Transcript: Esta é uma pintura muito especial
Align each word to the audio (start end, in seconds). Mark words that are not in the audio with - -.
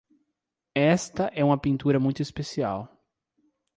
Esta 0.73 1.29
é 1.31 1.43
uma 1.43 1.59
pintura 1.59 1.99
muito 1.99 2.23
especial 2.23 2.89